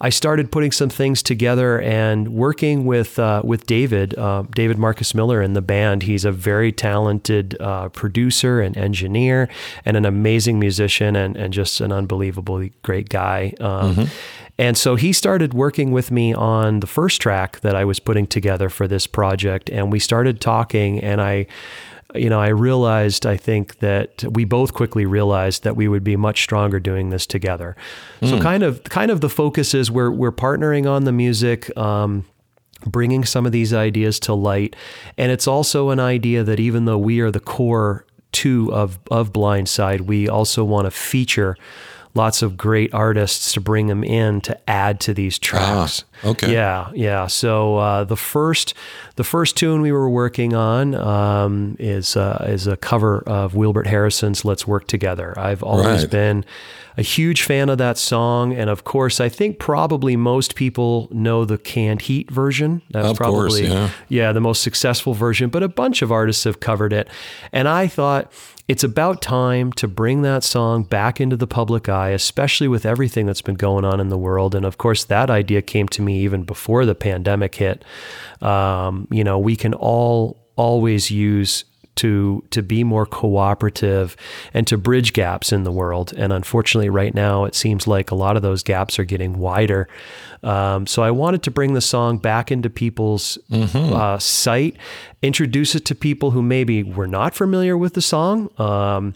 [0.00, 5.14] I started putting some things together and working with uh, with David, uh, David Marcus
[5.14, 6.02] Miller in the band.
[6.02, 9.48] He's a very talented uh, producer and engineer,
[9.84, 13.52] and an amazing musician, and and just an unbelievably great guy.
[13.60, 14.08] Um, Mhm.
[14.58, 18.26] And so he started working with me on the first track that I was putting
[18.26, 21.46] together for this project, and we started talking, and I
[22.20, 26.16] you know, I realized, I think that we both quickly realized that we would be
[26.16, 27.76] much stronger doing this together.
[28.22, 28.42] So Mm.
[28.42, 32.24] kind of, kind of the focus is we're, we're partnering on the music, um,
[32.86, 34.76] bringing some of these ideas to light.
[35.16, 39.32] And it's also an idea that even though we are the core two of, of
[39.32, 41.56] Blindside, we also want to feature
[42.14, 46.04] lots of great artists to bring them in to add to these tracks.
[46.24, 46.52] Okay.
[46.52, 47.26] Yeah, yeah.
[47.26, 48.74] So uh, the first
[49.16, 53.86] the first tune we were working on um, is uh, is a cover of Wilbert
[53.86, 56.10] Harrison's "Let's Work Together." I've always Right.
[56.10, 56.44] been
[56.98, 61.44] a huge fan of that song, and of course, I think probably most people know
[61.44, 62.80] the canned heat version.
[62.90, 63.90] That's Of course, probably yeah.
[64.08, 67.08] yeah, the most successful version, but a bunch of artists have covered it.
[67.52, 68.32] And I thought
[68.66, 73.26] it's about time to bring that song back into the public eye, especially with everything
[73.26, 74.54] that's been going on in the world.
[74.54, 77.84] And of course, that idea came to me even before the pandemic hit.
[78.40, 81.64] Um, you know, we can all always use
[81.96, 84.16] to to be more cooperative
[84.54, 86.12] and to bridge gaps in the world.
[86.16, 89.88] And unfortunately, right now it seems like a lot of those gaps are getting wider.
[90.42, 94.76] Um, so I wanted to bring the song back into people's uh, sight,
[95.22, 98.50] introduce it to people who maybe were not familiar with the song.
[98.60, 99.14] Um,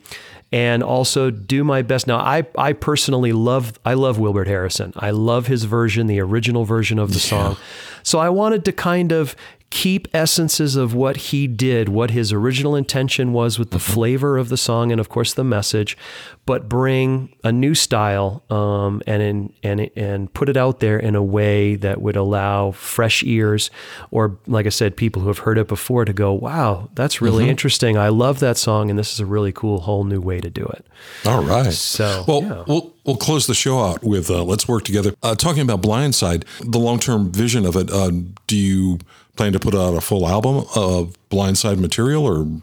[0.52, 2.06] and also do my best.
[2.06, 4.92] Now, I, I personally love I love Wilbert Harrison.
[4.96, 7.56] I love his version, the original version of the song.
[8.02, 9.36] So I wanted to kind of
[9.70, 14.48] keep essences of what he did, what his original intention was with the flavor of
[14.48, 15.96] the song, and of course the message,
[16.44, 21.14] but bring a new style um, and in, and and put it out there in
[21.14, 23.70] a way that would allow fresh ears,
[24.10, 27.44] or like I said, people who have heard it before to go, "Wow, that's really
[27.46, 27.50] Mhm.
[27.50, 27.96] interesting.
[27.96, 30.64] I love that song, and this is a really cool whole new way to do
[30.64, 30.84] it."
[31.24, 31.72] All right.
[31.72, 32.64] So, well, yeah.
[32.66, 36.42] we'll we'll close the show out with uh, "Let's Work Together." Uh, talking about Blindside,
[36.60, 37.88] the long term vision of it.
[37.90, 38.10] Uh,
[38.48, 38.98] do you
[39.40, 42.62] plan to put out a full album of Blindside material, or um,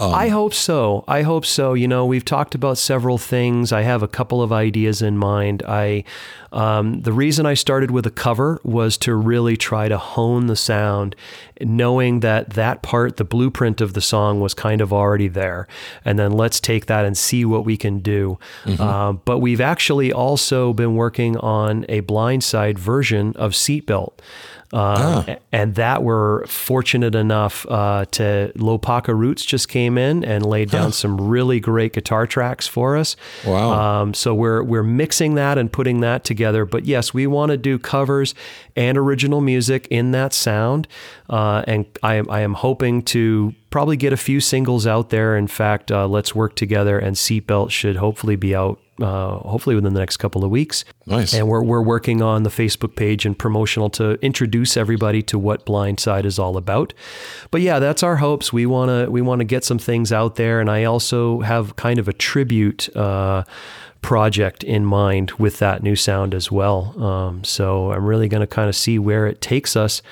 [0.00, 1.04] I hope so.
[1.06, 1.74] I hope so.
[1.74, 3.72] You know, we've talked about several things.
[3.72, 5.62] I have a couple of ideas in mind.
[5.68, 6.02] I,
[6.50, 10.56] um, the reason I started with a cover was to really try to hone the
[10.56, 11.14] sound,
[11.60, 15.68] knowing that that part, the blueprint of the song, was kind of already there,
[16.04, 18.36] and then let's take that and see what we can do.
[18.64, 18.80] Mhm.
[18.80, 24.14] Uh, but we've actually also been working on a blindside version of Seatbelt.
[24.72, 25.36] Uh, Ah.
[25.52, 30.92] And that we're fortunate enough uh, to Lopaka Roots just came in and laid down
[30.92, 33.16] some really great guitar tracks for us.
[33.46, 33.72] Wow.
[34.02, 36.64] Um, so we're we're mixing that and putting that together.
[36.64, 38.34] But yes, we want to do covers
[38.74, 40.88] and original music in that sound.
[41.30, 45.36] Uh, and I am I am hoping to probably get a few singles out there.
[45.36, 48.80] In fact, uh, let's work together and Seatbelt should hopefully be out.
[49.00, 50.84] Uh, hopefully within the next couple of weeks.
[51.04, 51.34] Nice.
[51.34, 55.66] And we're, we're working on the Facebook page and promotional to introduce everybody to what
[55.66, 56.94] Blindside is all about.
[57.50, 58.54] But yeah, that's our hopes.
[58.54, 61.76] We want to we want to get some things out there, and I also have
[61.76, 62.94] kind of a tribute.
[62.96, 63.44] Uh,
[64.02, 66.94] project in mind with that new sound as well.
[67.02, 70.02] Um, so I'm really going to kind of see where it takes us,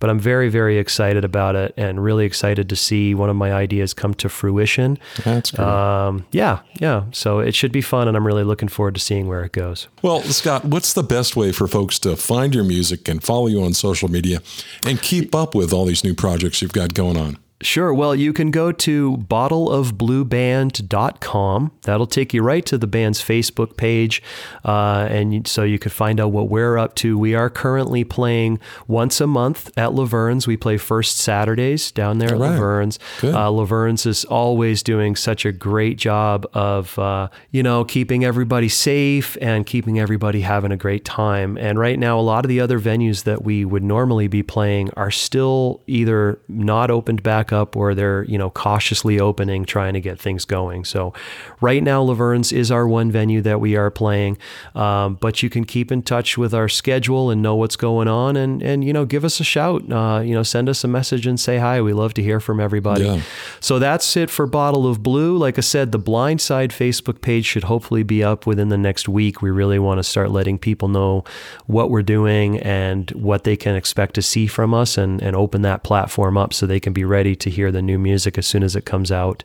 [0.00, 3.52] but I'm very, very excited about it and really excited to see one of my
[3.52, 4.98] ideas come to fruition.
[5.24, 5.66] That's great.
[5.66, 7.04] Um, yeah, yeah.
[7.12, 9.88] So it should be fun, and I'm really looking forward to seeing where it goes.
[10.02, 13.62] Well, Scott, what's the best way for folks to find your music and follow you
[13.62, 14.40] on social media
[14.84, 17.38] and keep up with all these new projects you've got going on?
[17.60, 17.94] Sure.
[17.94, 21.72] Well, you can go to bottleofblueband.com.
[21.82, 24.22] That'll take you right to the band's Facebook page.
[24.64, 27.16] Uh, and so you can find out what we're up to.
[27.16, 30.46] We are currently playing once a month at Laverne's.
[30.46, 32.50] We play first Saturdays down there at right.
[32.50, 32.98] Laverne's.
[33.22, 38.68] Uh, Laverne's is always doing such a great job of, uh, you know, keeping everybody
[38.68, 41.56] safe and keeping everybody having a great time.
[41.56, 44.90] And right now, a lot of the other venues that we would normally be playing
[44.94, 50.00] are still either not opened back up or they're, you know, cautiously opening, trying to
[50.00, 50.84] get things going.
[50.84, 51.12] So
[51.60, 54.38] right now, Laverne's is our one venue that we are playing.
[54.74, 58.36] Um, but you can keep in touch with our schedule and know what's going on
[58.36, 59.90] and, and you know, give us a shout.
[59.90, 61.80] Uh, you know, send us a message and say hi.
[61.80, 63.04] We love to hear from everybody.
[63.04, 63.20] Yeah.
[63.60, 65.36] So that's it for Bottle of Blue.
[65.36, 69.42] Like I said, the Blindside Facebook page should hopefully be up within the next week.
[69.42, 71.24] We really want to start letting people know
[71.66, 75.62] what we're doing and what they can expect to see from us and, and open
[75.62, 78.62] that platform up so they can be ready to hear the new music as soon
[78.62, 79.44] as it comes out.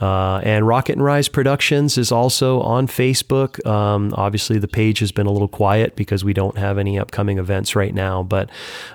[0.00, 3.64] Uh, and Rocket and Rise Productions is also on Facebook.
[3.66, 7.38] Um, obviously, the page has been a little quiet because we don't have any upcoming
[7.38, 8.22] events right now.
[8.22, 8.50] But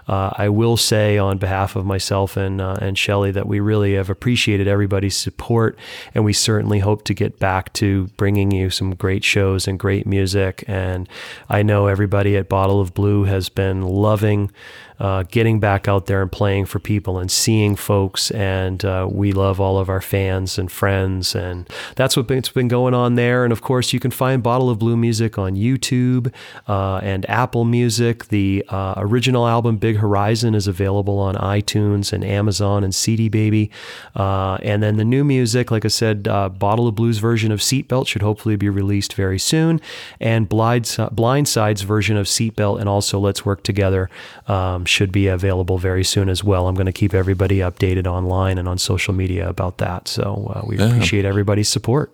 [0.08, 3.96] uh, I will say, on behalf of myself and uh, and Shelly, that we really
[3.96, 5.78] have appreciated everybody's support,
[6.16, 10.08] and we certainly hope to get back to bringing you some great shows and great
[10.08, 10.64] music.
[10.68, 11.10] And
[11.50, 14.52] I know everybody at Bottle of Blue has been loving
[15.00, 18.32] uh, getting back out there and playing for people and seeing folks.
[18.32, 21.36] And uh, we love all of our fans and friends.
[21.36, 23.44] And that's what's been going on there.
[23.44, 26.32] And of course, you can find Bottle of Blue music on YouTube
[26.68, 28.28] uh, and Apple Music.
[28.28, 33.72] The uh, original album, Big Horizon, is available on iTunes and Amazon and CD Baby.
[34.16, 37.60] Uh, and then the new music, like I said, uh, Bottle of Blues version of
[37.60, 39.82] Seatbelt should hopefully be released very soon.
[40.20, 44.10] And Blind, Blindside's version of Seatbelt and also Let's Work Together
[44.48, 46.68] um, should be available very soon as well.
[46.68, 50.08] I'm going to keep everybody updated online and on social media about that.
[50.08, 50.88] So uh, we yeah.
[50.88, 52.14] appreciate everybody's support.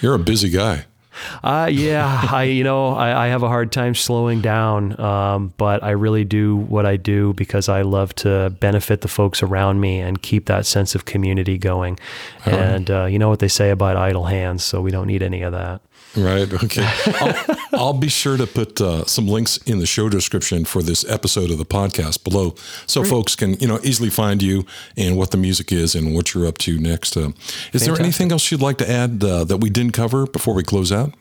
[0.00, 0.86] You're a busy guy.
[1.42, 5.82] Uh, yeah, I you know I, I, have a hard time slowing down, um, but
[5.82, 9.98] I really do what I do because I love to benefit the folks around me
[10.00, 11.98] and keep that sense of community going.
[12.46, 15.42] And uh, you know what they say about idle hands, so we don't need any
[15.42, 15.80] of that.
[16.16, 16.52] Right.
[16.52, 16.88] Okay.
[17.06, 21.08] I'll, I'll, be sure to put uh, some links in the show description for this
[21.08, 22.54] episode of the podcast below,
[22.86, 23.10] so Great.
[23.10, 24.64] folks can you know easily find you
[24.96, 27.16] and what the music is and what you're up to next.
[27.16, 27.94] Uh, is Fantastic.
[27.94, 30.90] there anything else you'd like to add uh, that we didn't cover before we close
[30.90, 31.14] out?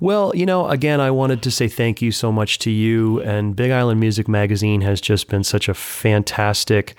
[0.00, 3.20] Well, you know, again, I wanted to say thank you so much to you.
[3.22, 6.94] And Big Island Music Magazine has just been such a fantastic,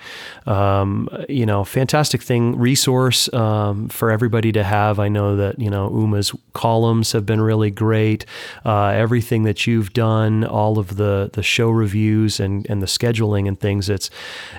[0.46, 4.98] um, you know, fantastic thing, resource um, for everybody to have.
[4.98, 8.24] I know that, you know, Uma's columns have been really great.
[8.64, 13.46] Uh, everything that you've done, all of the, the show reviews and, and the scheduling
[13.48, 14.10] and things, it's,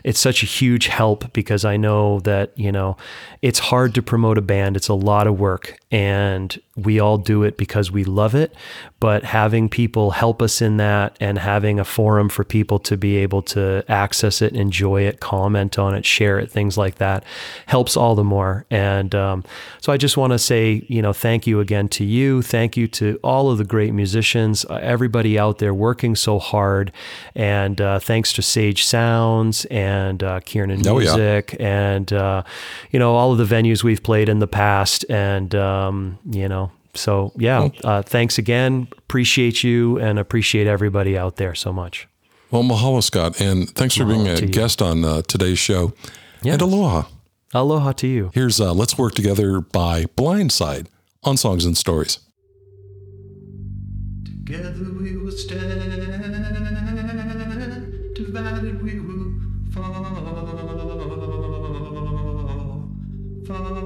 [0.04, 2.98] it's such a huge help because I know that, you know,
[3.42, 4.76] it's hard to promote a band.
[4.76, 5.78] It's a lot of work.
[5.92, 8.54] And we all do it because we love it,
[9.00, 13.18] but having people help us in that and having a forum for people to be
[13.18, 17.24] able to access it, enjoy it, comment on it, share it, things like that
[17.66, 18.66] helps all the more.
[18.70, 19.44] And um,
[19.82, 22.42] so I just want to say, you know, thank you again to you.
[22.42, 26.92] Thank you to all of the great musicians, uh, everybody out there working so hard.
[27.36, 31.94] And uh, thanks to Sage Sounds and uh, Kiernan oh, Music yeah.
[31.96, 32.44] and, uh,
[32.92, 35.06] you know, all of the venues we've played in the past.
[35.10, 38.88] And, um, you know, so yeah, uh, thanks again.
[38.98, 42.08] Appreciate you and appreciate everybody out there so much.
[42.52, 45.94] Well, mahalo, Scott, and thanks for being a guest on uh, today's show.
[46.42, 46.54] Yes.
[46.54, 47.04] And aloha.
[47.54, 48.32] Aloha to you.
[48.34, 50.88] Here's uh, Let's Work Together by Blindside
[51.24, 52.20] on Songs and Stories.
[54.24, 55.66] Together we will stand,
[58.16, 59.34] divided we will
[59.72, 60.16] fall,
[63.46, 63.79] fall.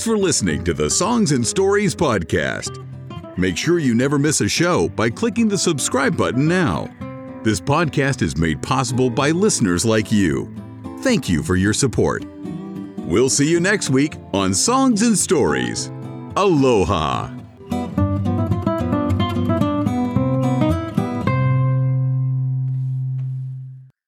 [0.00, 2.78] Thanks for listening to the Songs and Stories podcast.
[3.36, 6.88] Make sure you never miss a show by clicking the subscribe button now.
[7.42, 10.50] This podcast is made possible by listeners like you.
[11.02, 12.24] Thank you for your support.
[12.96, 15.88] We'll see you next week on Songs and Stories.
[16.34, 17.39] Aloha.